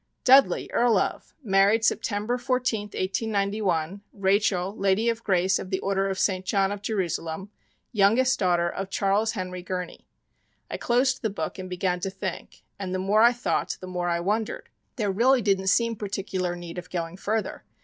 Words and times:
"Dudley, 0.23 0.67
Earl 0.73 0.97
of, 0.97 1.35
married 1.43 1.85
September 1.85 2.39
14, 2.39 2.87
1891, 2.87 4.01
Rachael, 4.11 4.75
Lady 4.75 5.09
of 5.09 5.23
Grace 5.23 5.59
of 5.59 5.69
the 5.69 5.77
Order 5.81 6.09
of 6.09 6.17
St. 6.17 6.43
John 6.43 6.71
of 6.71 6.81
Jerusalem, 6.81 7.51
youngest 7.91 8.39
daughter 8.39 8.67
of 8.67 8.89
Charles 8.89 9.33
Henry 9.33 9.61
Gurney." 9.61 10.07
I 10.71 10.77
closed 10.77 11.21
the 11.21 11.29
book 11.29 11.59
and 11.59 11.69
began 11.69 11.99
to 11.99 12.09
think, 12.09 12.63
and 12.79 12.95
the 12.95 12.97
more 12.97 13.21
I 13.21 13.31
thought 13.31 13.77
the 13.79 13.85
more 13.85 14.09
I 14.09 14.21
wondered. 14.21 14.69
There 14.95 15.11
really 15.11 15.43
didn't 15.43 15.67
seem 15.67 15.95
particular 15.95 16.55
need 16.55 16.79
of 16.79 16.89
going 16.89 17.15
further. 17.15 17.63